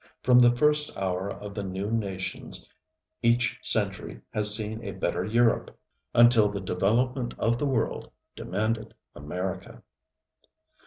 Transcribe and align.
From 0.23 0.39
the 0.39 0.55
first 0.55 0.97
hour 0.97 1.29
of 1.29 1.53
the 1.53 1.61
new 1.61 1.91
nations 1.91 2.67
each 3.21 3.59
century 3.61 4.21
has 4.33 4.55
seen 4.55 4.83
a 4.83 4.93
better 4.93 5.23
Europe, 5.23 5.77
until 6.15 6.49
the 6.49 6.59
development 6.59 7.35
of 7.37 7.59
the 7.59 7.67
world 7.67 8.09
demanded 8.35 8.95
America. 9.13 9.83